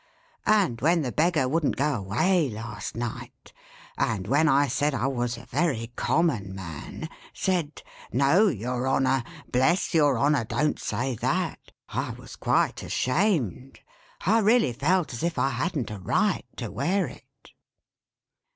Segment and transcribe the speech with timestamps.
[0.47, 3.53] And when the beggar wouldn't go away last night;
[3.99, 9.23] and, when I said I was a very common man, said 'No, your Honor!
[9.51, 13.81] Bless your Honor don't say that!' I was quite ashamed.
[14.25, 17.51] I really felt as if I hadn't a right to wear it."